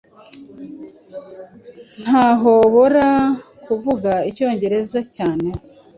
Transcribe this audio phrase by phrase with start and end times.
[2.01, 3.07] Ntahobora
[3.65, 5.49] kuvuga icyongereza cyane